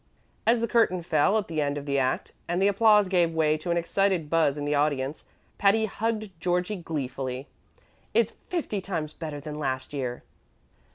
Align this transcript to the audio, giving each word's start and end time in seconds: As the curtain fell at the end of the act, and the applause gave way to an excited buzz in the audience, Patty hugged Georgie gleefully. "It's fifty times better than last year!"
As 0.47 0.61
the 0.61 0.67
curtain 0.67 1.03
fell 1.03 1.37
at 1.37 1.47
the 1.47 1.61
end 1.61 1.77
of 1.77 1.85
the 1.85 1.99
act, 1.99 2.31
and 2.47 2.59
the 2.59 2.67
applause 2.67 3.07
gave 3.07 3.35
way 3.35 3.55
to 3.59 3.69
an 3.69 3.77
excited 3.77 4.31
buzz 4.31 4.57
in 4.57 4.65
the 4.65 4.73
audience, 4.73 5.25
Patty 5.59 5.85
hugged 5.85 6.31
Georgie 6.39 6.77
gleefully. 6.77 7.47
"It's 8.11 8.33
fifty 8.49 8.81
times 8.81 9.13
better 9.13 9.39
than 9.39 9.59
last 9.59 9.93
year!" 9.93 10.23